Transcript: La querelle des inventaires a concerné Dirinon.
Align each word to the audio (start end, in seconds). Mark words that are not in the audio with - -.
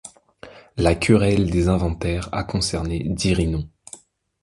La 0.77 0.95
querelle 0.95 1.51
des 1.51 1.67
inventaires 1.67 2.27
a 2.31 2.43
concerné 2.43 3.03
Dirinon. 3.07 3.69